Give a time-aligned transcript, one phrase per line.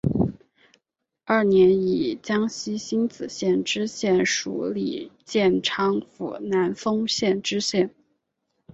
[1.25, 7.93] 二年以江西星子县知县署理建昌府南丰县知县。